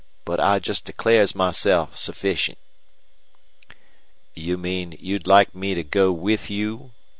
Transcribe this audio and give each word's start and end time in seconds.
But 0.25 0.39
I 0.39 0.57
just 0.57 0.83
declares 0.85 1.35
myself 1.35 1.95
sufficient." 1.95 2.57
"You 4.33 4.57
mean 4.57 4.97
you'd 4.99 5.27
like 5.27 5.53
me 5.53 5.75
to 5.75 5.83
go 5.83 6.11
with 6.11 6.49
you?" 6.49 6.89